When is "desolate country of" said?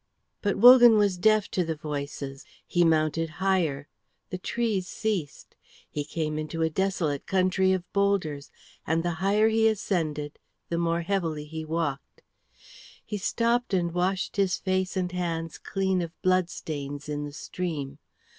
6.71-7.83